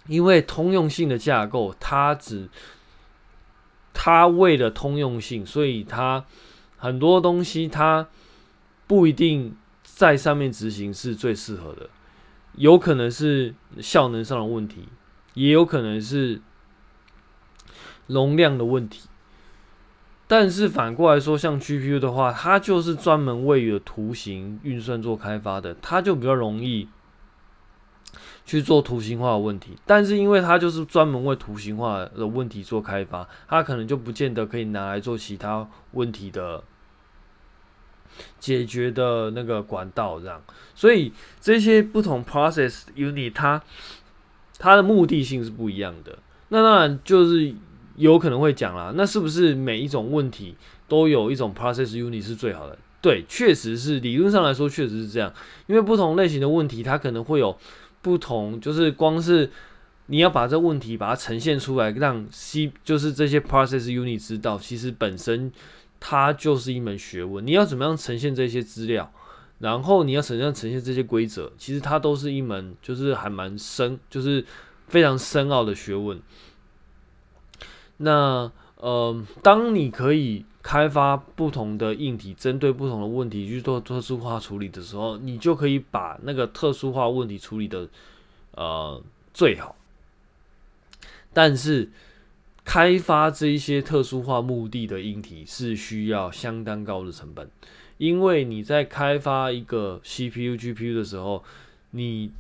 [0.06, 2.50] 因为通用性的架构，它只
[3.94, 6.26] 它为了通用性，所以它
[6.78, 8.08] 很多东西它。
[8.88, 11.90] 不一定在上面执行是最适合的，
[12.56, 14.90] 有可能是效能上的问题，
[15.34, 16.42] 也有可能是
[18.08, 19.08] 容量的问题。
[20.28, 26.88] 但是反过来说，像 GPU 的话，它就是专门为了图形运算做开发的，它就比较容易
[28.46, 29.78] 去做图形化的问题。
[29.86, 36.64] 但是因为它就是专门为图形化的问题做开发，它可能就不见得可以拿来做其他问题的。
[38.40, 40.42] 解决的那个管道这样，
[40.74, 43.62] 所以这些不同 process unit 它
[44.58, 46.18] 它的目的性是不一样的。
[46.50, 47.54] 那当然就是
[47.96, 50.56] 有可能会讲啦，那是不是每一种问题
[50.88, 52.78] 都有一种 process unit 是最好的？
[53.02, 55.34] 对，确实是理论上来说确实是这样，
[55.68, 57.58] 因为不同类型的问题它可能会有
[58.02, 59.50] 不同，就是光是
[60.08, 65.52] 你要把这问题把它呈现出来，让 C 就是这些 process unit 知道，其实本身。
[66.04, 69.14] 它就是一门学问，你要怎么样呈现这些资料，
[69.60, 74.44] 然后你要怎样呈现这些规则，其实它都是一门就是还蛮深，就是
[74.88, 76.20] 非常深奥的学问。
[77.98, 87.88] 那呃，当你可以开发不同的硬体，针对不同的问题去做特殊化处理的时候，你就可以把那个特殊化问题处理的
[88.56, 89.00] 呃
[89.34, 89.76] 最好。
[91.32, 91.92] 但是。
[92.64, 97.50] 开发这一些特殊化目的的硬体是需要相当高的成本，
[97.98, 101.44] 因为你在开发一个 CPU、GPU 的时候，
[101.92, 102.32] 你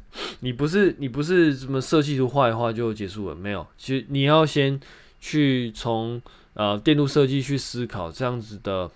[0.41, 4.79] 你不是你不是什么设计图画一画就结束了，没有，其实你要先
[5.19, 6.21] 去从
[6.53, 8.89] 呃电路设计去思考这样子的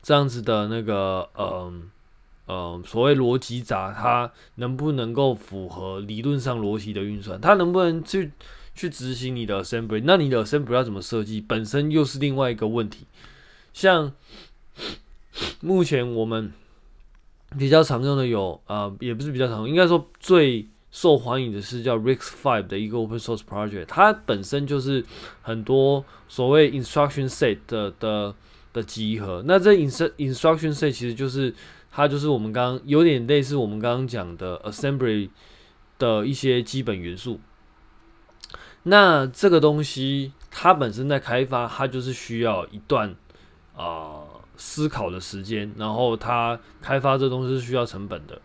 [0.00, 1.72] 这样子的那个呃
[2.46, 8.30] 呃所谓逻辑闸，它能不能够符合理论上逻辑的运算，它能不能去。
[8.74, 13.06] 去执行你的 assembly，那你的 assembly 要怎么设计，本身又是另外一个问题。
[13.72, 14.12] 像
[15.60, 16.52] 目前我们
[17.58, 25.04] 比较常用的有，呃，也不是比较常用，应该说最受欢迎的是叫 RISC-V 的一个 open source project，它本身就是
[25.42, 28.34] 很多所谓 instruction set 的的
[28.72, 29.42] 的集合。
[29.46, 31.54] 那这 inst instruction set 其实就是
[31.90, 35.30] 它就是我们刚有点类似我们刚刚讲的 assembly
[35.98, 37.40] 的一些基本元素。
[38.84, 43.14] 那这个东西它本身在开发，它就是需要一段
[43.76, 44.22] 啊、
[44.56, 48.40] 思考的时间，然后它开发这东西是需要成本的。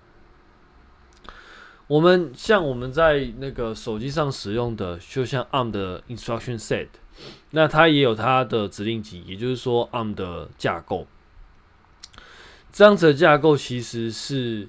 [1.88, 6.88] 我们像我们在那个手机上使用的，就像 ARM 的 instruction set，
[7.52, 11.08] 那它也有它的指令集，也就是说 ARM 的架构。
[12.72, 14.68] 这样子的架构其实是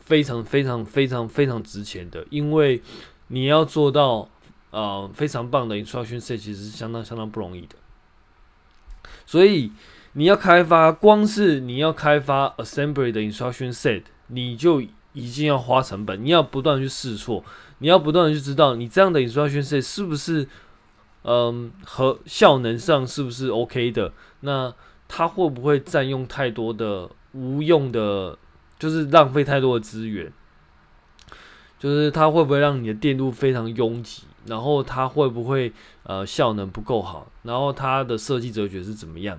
[0.00, 2.82] 非常非常非常非常值钱的，因为
[3.28, 4.28] 你要做到
[4.70, 7.76] 呃非常棒的 instruction set，其实是相当相当不容易的。
[9.24, 9.72] 所以
[10.12, 14.80] 你要开发，光是你要开发 assembly 的 instruction set，你就
[15.12, 17.44] 已经要花成本，你要不断去试错，
[17.78, 20.48] 你要不断的去知道你这样的 instruction set 是不是，
[21.22, 24.12] 嗯，和效能上是不是 OK 的？
[24.40, 24.74] 那
[25.08, 28.38] 它会不会占用太多的无用的，
[28.78, 30.32] 就是浪费太多的资源？
[31.78, 34.22] 就是它会不会让你的电路非常拥挤？
[34.46, 35.72] 然后它会不会
[36.04, 37.26] 呃效能不够好？
[37.42, 39.38] 然后它的设计哲学是怎么样？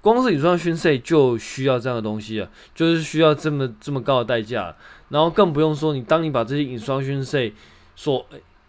[0.00, 4.74] 光是 instruction set 就需要这样的东西啊，就是需要这么这么高的代价。
[5.08, 7.52] 然后更不用说，你当你把这些 instruction set
[7.96, 8.24] 所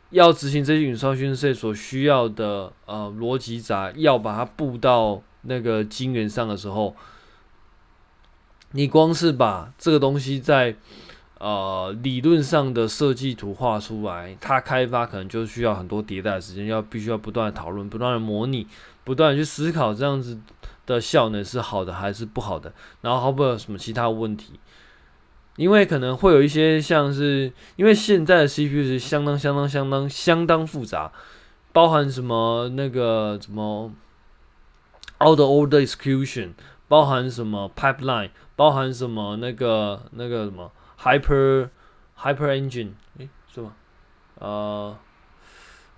[0.10, 6.96] 要执行这些 instruction set 所需要的呃逻辑闸，要把它布到那个晶圆上的时候，
[8.72, 10.76] 你光是把这个东西在
[11.40, 18.68] 呃理论上的设计图画出来，它开发可能就需要很多迭代的时间，要必须要不断的讨论，不断的模拟，
[19.04, 20.40] 不断去思考这样子
[20.86, 24.60] 的效能是好的还是不好的，然后会不会有什么其他问题。
[25.56, 31.12] 因为可能会有一些像是，因为现在的 CPU 是相当相当相当相当复杂，
[31.74, 33.92] 包含什么那个什么
[35.22, 36.52] out of order execution，
[36.88, 41.70] 包含什么 pipeline，包含什么那个那个什么 hyper
[42.18, 43.74] hyper engine，诶，是吗？
[44.40, 44.98] 呃，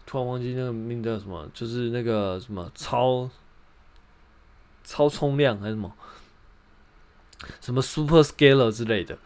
[0.05, 3.29] 突然忘记那个名叫什么，就是那个什么超
[4.83, 5.91] 超冲量还是什么
[7.59, 9.17] 什么 super scaler 之类的。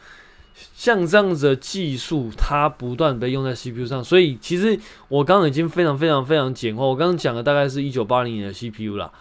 [0.73, 6.85] 像这样子的技术，它不断被用在 CPU 上，所以其实我刚刚已经非常非常非常简化。
[6.85, 9.11] 我刚刚讲的大概是一九八零年的 CPU 啦，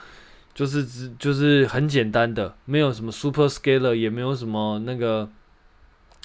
[0.54, 5.28] 就是只就是很简单的，没有什么 Super Scaler，也没有什么那个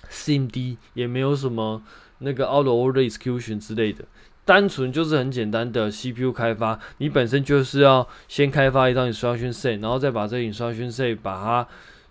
[0.10, 1.82] C M D 也没有什么
[2.17, 4.04] 那个 Out of Order Execution 之类的，
[4.43, 6.80] 单纯就是很简单的 CPU 开发。
[6.98, 11.67] 你本身就是要先开发一张 Instruction Set，然后再把这个 Instruction Set 把它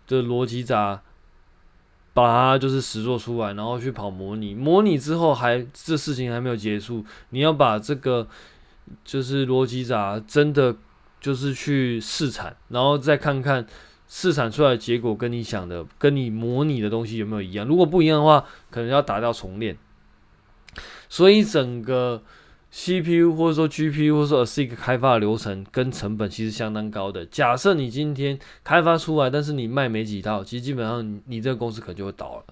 [0.07, 1.03] 的逻辑闸。
[2.15, 4.53] 把它就是实作出来，然后去跑模拟。
[4.53, 8.27] 模拟之后还这事情还没有结束，你要把这个
[9.05, 10.75] 就是逻辑闸真的
[11.21, 13.65] 就是去试产，然后再看看
[14.09, 17.65] 试产出来的结果跟你想的、跟你模拟的东西有没有一样。
[17.67, 19.79] 如果不一样的话，可能要打掉重练。
[21.09, 22.23] 所以整个。
[22.71, 27.25] CPU 或者说 GPU 或者说 ASIC 开发的流程跟成本其实相当高的。
[27.25, 32.45] 假设你今天开发出来，但是你卖没几套，其实基本上你这个公司可能就会倒了。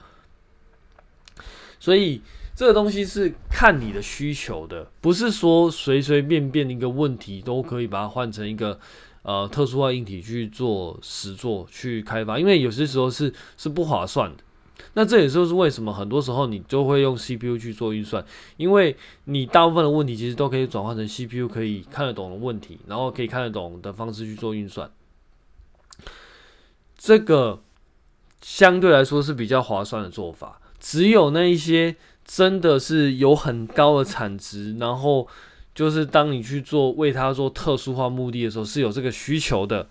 [1.79, 2.23] 所以
[2.55, 8.81] 这个东西是看你的需求的，不是说随随便便一个问题都可以把它换成一个
[9.27, 14.45] 呃特殊化硬体去做实作去开发，因为有些时候是是不划算的。
[14.93, 18.25] 那这也就是为什么很多时候你就会用 CPU 去做运算，
[18.57, 24.89] 因为你大部分的问题其实都可以转换成 CPU 可以看得懂的问题，然后可以看得懂的方式去做运算。
[26.97, 27.63] 这个
[28.41, 30.61] 相对来说是比较划算的做法。
[30.79, 35.27] 只有那一些真的是有很高的产值，然后
[35.77, 39.87] 就是当你去做为它做特殊化目的的时候，是有这个需求的，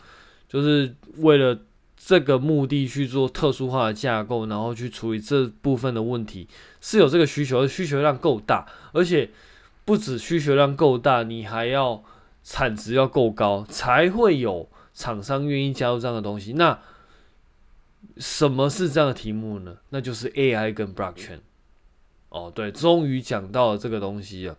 [0.49, 1.57] 就是为了。
[1.97, 6.47] 这个目的去做特殊化的架构，然后去处理这部分的问题，
[6.79, 9.31] 是有这个需求，需求量够大，而且
[9.85, 12.03] 不止需求量够大，你还要
[12.43, 16.53] 产值要够高，才会有厂商愿意加入这样的东西。
[16.53, 16.77] 那
[18.17, 19.77] 什么是这样的题目呢？
[19.89, 21.39] 那就是 AI 跟 Blockchain。
[22.29, 24.55] 哦，对，终于讲到了这个东西了，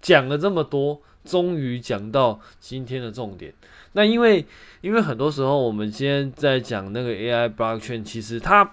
[0.00, 3.52] 讲了这么多，终于讲到今天的重点。
[3.92, 4.46] 那因为，
[4.80, 8.72] 因为很多时候我们今天在讲那个 AI blockchain，其实它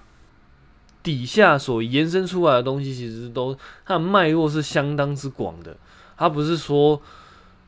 [1.02, 5.76] 底下所延伸出来的东西，其实都它的脉络是相当之广的。
[6.18, 7.02] 它不是说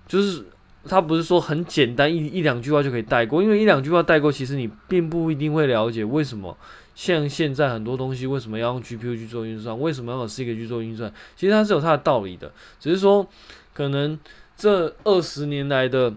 [0.08, 0.46] 就是
[0.88, 6.58] 它不是说很简单一一两句话就可以带过，因为一两句话带过，其实你并不一定会了解为什么
[6.96, 13.28] 像现在很多东西为什么要用 GPU 去做运算，为什么要用 C 去做运算，其实它是有它的道理的，只是说
[13.74, 14.18] 可能
[14.56, 16.14] 这二十年来的，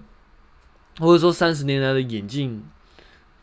[1.01, 2.63] 或者说三十年来的演进，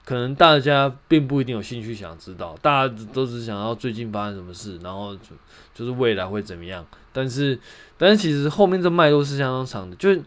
[0.06, 5.36] 可能大家并不一定有兴趣想知道，大家都只想要最近发生什么事，然后就
[5.74, 7.60] 就是未来会怎么样，但是
[7.98, 10.18] 但是其实后面这脉络是相当长的，就。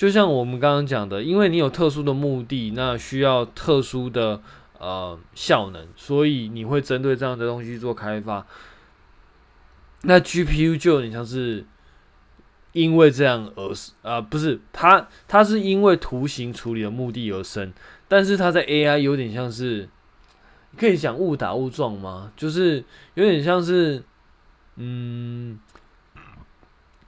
[0.00, 4.40] 就像我们刚刚讲的，因为你有特殊的目的，那需要特殊的
[4.78, 8.46] 呃效能，所以你会针对这样的东西做开发。
[10.04, 11.66] 那 GPU 就有点像是
[12.72, 17.70] 因为这样而生啊、不是它，它是因为图形处理的目的而生，
[18.08, 19.86] 但是它在 AI 有点像是
[20.78, 22.32] 可以讲误打误撞吗？
[22.34, 22.82] 就是
[23.12, 24.02] 有点像是
[24.76, 25.60] 嗯。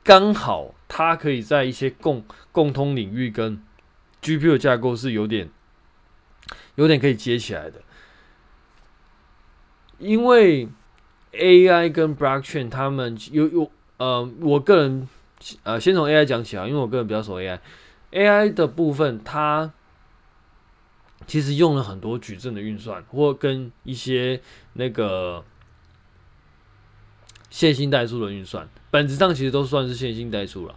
[0.04, 3.60] 刚好它可以在一些共共通领域跟
[4.22, 5.50] GPU 的架构是有点
[6.76, 7.82] 有点可以接起来的，
[9.98, 10.68] 因为
[11.32, 15.08] AI 跟 Blockchain 他们有有呃，我个人
[15.64, 19.72] 呃先从 AI 讲起啊，因为我个人比较熟 AI，AI 的部分它
[21.26, 24.40] 其实用了很多矩阵的运算，或跟一些
[24.74, 25.44] 那个。
[27.50, 30.74] 线性代数的运算，本质上其实都算是线性代数了。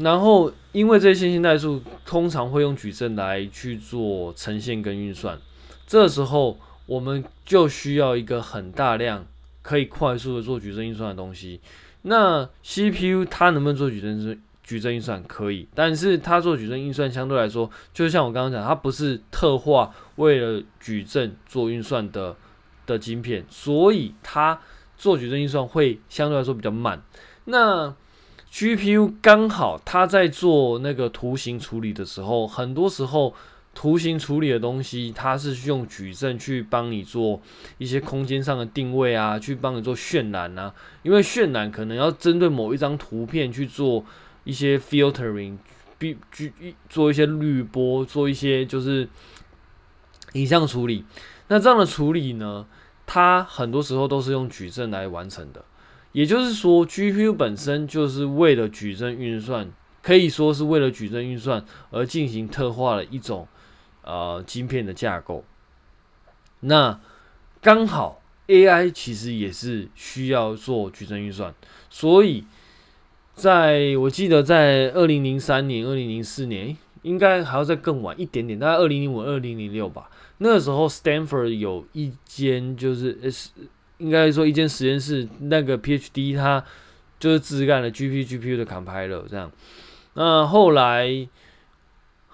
[0.00, 5.38] 然后，因为这些线性代数通常会用矩阵来去做呈现跟运算，
[5.86, 9.26] 这时候我们就需要一个很大量
[9.62, 11.60] 可以快速的做矩阵运算的东西。
[12.02, 15.22] 那 CPU 它能不能做矩阵矩阵运算？
[15.24, 22.36] 可以，但是它做矩阵运算相对来说，就像我刚刚讲，它不是特化为了矩阵做运算的。
[22.86, 24.58] 的晶片，所以它
[24.98, 27.00] 做矩阵运算会相对来说比较慢。
[27.44, 27.94] 那
[28.52, 33.32] GPU 刚好它在做那个图形处理的时候，很多时候
[33.72, 37.40] 图形处理的东西，它是用矩阵去帮你做
[37.78, 40.74] 一些空间上的定位啊，去帮你做渲染啊。
[41.02, 44.04] 因为渲染可能要针对某一张图片去做
[44.42, 45.56] 一些 filtering，
[45.96, 46.52] 必须
[46.88, 49.08] 做一些滤波，做一些就是
[50.32, 51.04] 影像处理。
[51.46, 52.66] 那这样的处理呢，
[53.06, 55.64] 它很多时候都是用矩阵来完成的，
[56.12, 59.70] 也就是说，GPU 本身就是为了矩阵运算，
[60.02, 63.46] 可以说是为了矩阵运算而进行特化的一种
[64.02, 65.44] 呃晶片的架构。
[66.60, 67.00] 那
[67.60, 71.54] 刚好 AI 其实也是需要做矩阵运算，
[71.88, 72.44] 所以
[73.34, 80.10] 在我记得在二零零三年、二零零四年，应该还要再更晚一点点，大概二零零五、二零零六吧。
[80.38, 83.30] 那个时候，Stanford 有一间就是呃，
[84.00, 86.64] 应该说一间实验室，那个 PhD 他
[87.18, 89.52] 就是自干了 GP GPU 的 compiler 这样。
[90.14, 91.28] 那后来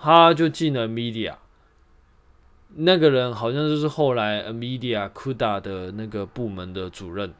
[0.00, 1.34] 他就进了 Media，
[2.76, 7.34] 那个人好像就是后来 Media CUDA 的那个部门的主任。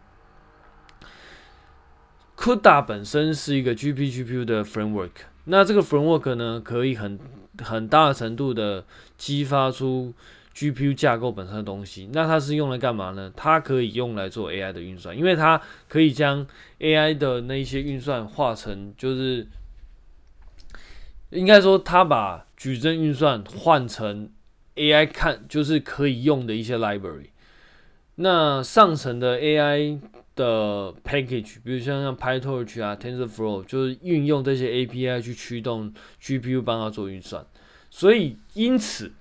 [2.37, 5.13] CUDA 本身是一个 GP GPU 的 framework，
[5.45, 7.19] 那这个 framework 呢，可以很
[7.63, 8.85] 很大程度的
[9.17, 10.13] 激发出。
[10.57, 13.31] GPU 架构本身的东西，那它是用来干嘛呢？
[13.37, 16.47] 它可以用来做 AI 的运算，因为它可以将
[16.79, 19.47] AI 的那一些运算化成，就是
[21.29, 24.31] 应该说，它把矩阵运算换成
[24.77, 27.27] AI 看，就是可以用的一些 library。
[28.15, 30.01] 那上层的 AI
[30.35, 35.93] 的 package，比如像像 PyTorch 啊、TensorFlow，就是运用这些 API 去驱动
[36.23, 37.45] GPU 帮它做运算，
[37.91, 39.13] 所以因此。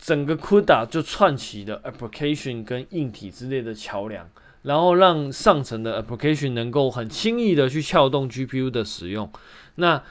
[0.00, 4.30] 整个 CUDA 就串起了 application 跟硬体之类的桥梁，
[4.62, 9.30] 然后让上层的 application 能够很轻易的去撬动 GPU 的使用。
[9.74, 10.02] 那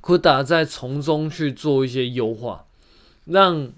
[0.00, 2.64] CUDA 再从中去做一些优化，
[3.26, 3.70] 让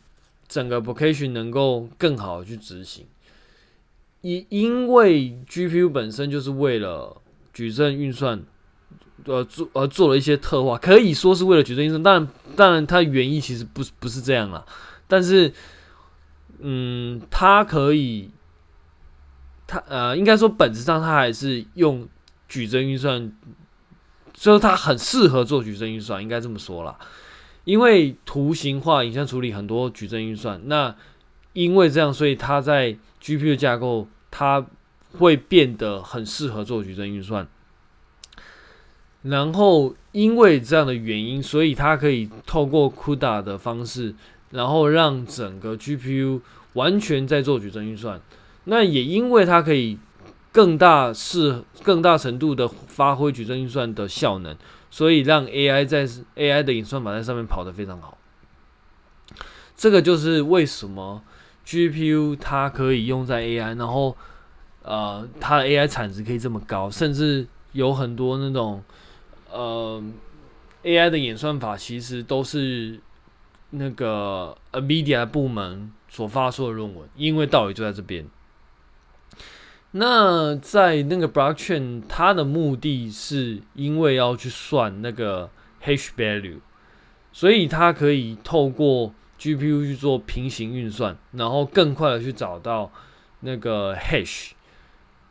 [0.47, 3.07] 整个 application 能够更好的去执行。
[4.21, 7.21] 因因为 GPU 本身就是为了
[7.53, 8.45] 矩阵运算。
[9.25, 14.65] 呃，做呃做了一些特化，可以说是为了矩阵运算，当然当然它原意其实不是不是这样啦，
[15.07, 15.53] 但是，
[16.59, 18.31] 嗯，它可以，
[19.67, 22.09] 它呃应该说本质上它还是用
[22.49, 23.33] 矩阵运算，
[24.35, 26.99] 所以它很适合做矩阵运算，应该这么说啦，
[27.65, 30.95] 因为图形化、影像处理很多矩阵运算，那
[31.53, 34.65] 因为这样，所以它在 GPU 架构它
[35.19, 37.47] 会变得很适合做矩阵运算。
[39.23, 44.15] 然后，因为这样的原因，所以它可以透过 CUDA 的方式，
[44.51, 46.41] 然后让整个 GPU
[46.73, 48.21] 完全在做矩阵运算。
[48.65, 49.99] 那也因为它可以
[50.53, 54.57] 更大是更大程度的发挥矩阵运算的效能，
[54.91, 56.07] 所以让 AI 在
[56.37, 58.17] AI 的演算法在上面跑得非常好。
[59.77, 61.23] 这个就是为什么
[61.67, 64.17] GPU 它可以用在 AI，然后
[64.83, 68.83] 呃它的 AI 产值可以这么高，甚至有很多那种
[69.53, 70.03] 呃
[70.83, 73.01] AI 的演算法其实都是
[73.71, 78.27] 那个 NVIDIA 部门所发出的论文，因为道理就在这边。
[79.93, 85.51] 那在那个 Blockchain，它的目的是因为要去算那个
[85.85, 86.61] Hash Value，
[87.33, 92.93] 所以它可以透过 GPU 去做平行运算，然后更快的去找到
[93.41, 94.53] 那个 Hash。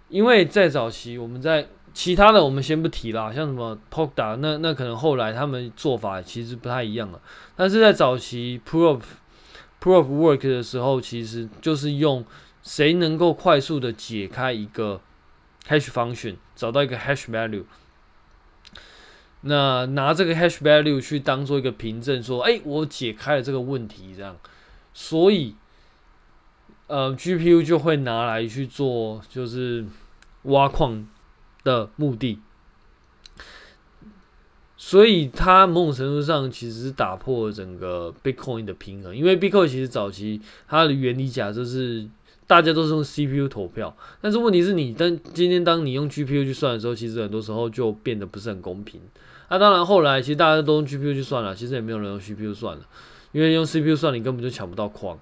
[0.09, 1.67] 因为在早期，我们在
[1.99, 7.19] 其他的我们先不提啦，像什么 Polkadot，那那可能后来他们做法其实不太一样了。
[7.57, 9.01] 但是在早期 Proof
[9.81, 12.23] Proof Work 的时候，其实就是用。
[12.61, 15.01] 谁能够快速的解开一个
[15.67, 17.63] hash function，找到一个 hash value，
[19.41, 24.37] 那拿这个 hash value 去当做一个凭证，说，哎，我解开了这个问题，这样，
[24.93, 25.55] 所以，
[26.87, 29.85] 呃，GPU 就会拿来去做，就是
[30.43, 31.07] 挖矿
[31.63, 32.39] 的目的。
[34.77, 42.07] 所以它某种程度上其实是打破了整个 Bitcoin 的平衡，因为 Bitcoin 其实早期它的原理假设是。
[42.49, 48.99] 大家都是用 CPU 投票，但是问题是你当今天当你用 GPU 去算的时候，其实很多时候就变得不是很公平。
[49.49, 52.83] 那、当然后来其实大家都用 GPU 去算了，其实也没有人用 CPU 算了，
[53.33, 55.19] 因为用 CPU 算你根本就抢不到矿。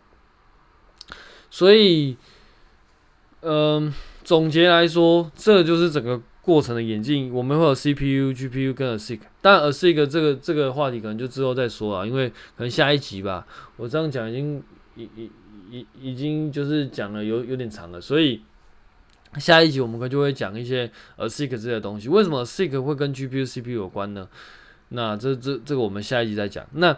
[1.51, 2.15] 所以，
[3.41, 3.93] 嗯、
[4.27, 7.33] 总结来说，这就是整个过程的演进。
[7.33, 13.47] 我们会有 CPU、GPU 跟 ASIC，但 ASIC 这个这个话题可能就之后再说啊，因为可能下一集吧。
[13.77, 14.61] 我这样讲已经
[14.97, 15.31] 已已。
[15.69, 18.41] 已已经就是讲了有有点长了，所以
[19.37, 22.09] 下一集我们可能就会讲一些 ASIC 这些东西。
[22.09, 24.27] 为什么 ASIC 会跟 GPU、CPU 有关呢？
[24.89, 26.65] 那这这这个我们下一集再讲。
[26.73, 26.97] 那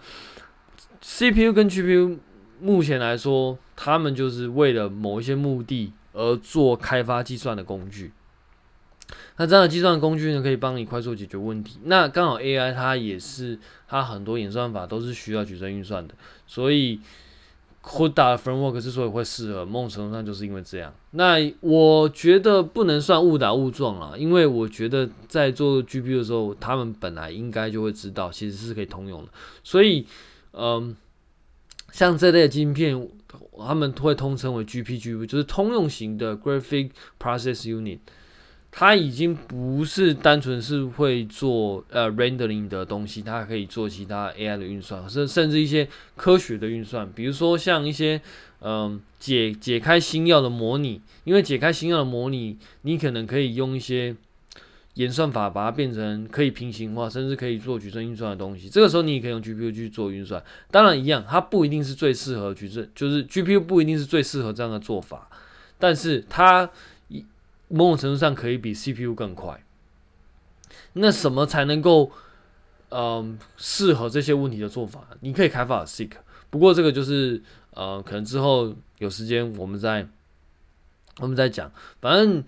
[1.01, 2.17] CPU 跟 GPU
[2.59, 8.11] 目前来说，他们就是为了某一些目的而做开发计算的工具。
[9.37, 11.79] 那这样的计算工具呢，可以帮你快速解决问题。
[11.83, 13.57] 那刚好 AI 它也是，
[13.87, 16.13] 它很多演算法都是需要矩阵运算的，
[16.45, 16.99] 所以。
[17.81, 20.93] CUDA framework 之所以会适合，某种程度上就是因为这样。
[21.11, 29.29] 那我觉得不能算误打误撞了，因为我觉得在做 GPU 的时候，他们本来应该就会知道，其实是可以通用的。
[29.63, 30.05] 所以，
[30.51, 30.93] 嗯，
[31.91, 33.09] 像这类的晶片，
[33.57, 37.99] 他们会通称为 GPGPU，就是通用型的 Graphic Process Unit。
[38.71, 48.21] 它已经不是单纯是会做呃 rendering 的东西，它可以做其他 AI 的运算，甚甚至一些科学的运算，比如说像一些
[48.61, 54.15] 嗯、解解开新药的模拟，因为解开新药的模拟，你可能可以用一些
[54.95, 58.69] 演算法把它变成可以平行化，甚至可以做矩阵运算的东西。
[58.69, 65.29] 这个时候你也可以用 GPU 去做运算，当然一样，它不一定是最适合矩阵，就是 GPU 不一定是最适合这样的做法，
[65.77, 66.69] 但是它。
[67.71, 69.63] 某种程度上可以比 CPU 更快。
[70.93, 72.11] 那什么才能够，
[72.89, 75.07] 嗯，适合这些问题的做法？
[75.19, 76.09] 你可以开发 SIC，
[76.49, 77.39] 不过这个就是，
[77.75, 80.07] 呃，可能之后有时间我们再，
[81.19, 81.71] 我们再讲。
[82.01, 82.43] 反正，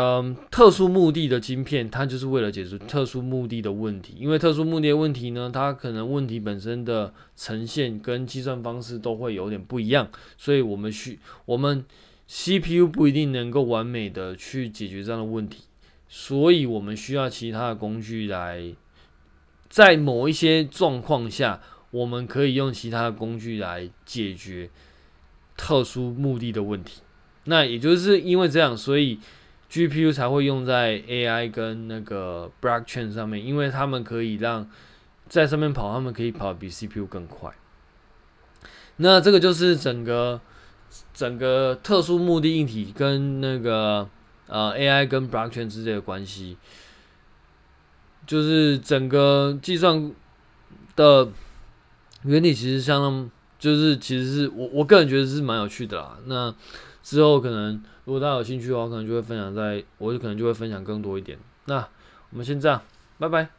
[0.00, 4.14] 嗯，特殊目的的晶片，它就是为了解决特殊目的的问题。
[4.16, 11.84] 因为特殊目的的问题呢，它可能问题本身的呈现跟计算方式都会有点不一样，所以我们需我们。
[12.30, 15.62] CPU 不一定能够完美的去解决这样的问题，
[16.10, 18.74] 所以我们需要其他的工具来，
[19.70, 24.68] 在某一些状况下，我们可以用其他的工具来解决
[25.56, 27.00] 特殊目的的问题。
[27.44, 29.18] 那也就是因为这样，所以
[29.70, 34.68] GPU 才会用在 AI 跟那个 Blockchain 上面，因为他们可以让
[35.28, 37.52] 在上面跑，他们可以跑比 CPU 更快。
[38.96, 40.40] 那这个就是整个。
[41.12, 44.08] 整个特殊目的硬体跟那个
[44.46, 46.56] 呃 AI 跟 Blockchain 之间的关系，
[48.26, 50.10] 就是整个计算
[50.96, 51.28] 的
[52.22, 56.16] 原理其实相当，就是其实是我我个人觉得是蛮有趣的啦。
[56.24, 56.54] 那
[57.02, 61.38] 之后可能如果大家有兴趣的话，可能就会分享在，我就可能就会分享更多一点。
[61.66, 61.86] 那
[62.30, 62.80] 我们先这样，
[63.18, 63.57] 拜拜。